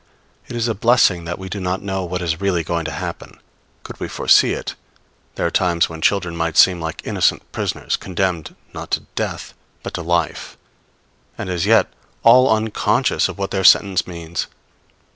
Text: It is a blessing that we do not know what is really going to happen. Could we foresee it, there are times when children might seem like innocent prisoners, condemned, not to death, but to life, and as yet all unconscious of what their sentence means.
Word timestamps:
It 0.47 0.55
is 0.55 0.67
a 0.67 0.73
blessing 0.73 1.25
that 1.25 1.37
we 1.37 1.47
do 1.47 1.59
not 1.59 1.83
know 1.83 2.03
what 2.05 2.23
is 2.23 2.41
really 2.41 2.63
going 2.63 2.85
to 2.85 2.91
happen. 2.91 3.37
Could 3.83 3.99
we 3.99 4.07
foresee 4.07 4.53
it, 4.53 4.73
there 5.35 5.45
are 5.45 5.51
times 5.51 5.89
when 5.89 6.01
children 6.01 6.35
might 6.35 6.57
seem 6.57 6.81
like 6.81 7.05
innocent 7.05 7.43
prisoners, 7.51 7.97
condemned, 7.97 8.55
not 8.73 8.89
to 8.97 9.01
death, 9.13 9.53
but 9.83 9.93
to 9.93 10.01
life, 10.01 10.57
and 11.37 11.51
as 11.51 11.67
yet 11.67 11.87
all 12.23 12.49
unconscious 12.51 13.29
of 13.29 13.37
what 13.37 13.51
their 13.51 13.63
sentence 13.63 14.07
means. 14.07 14.47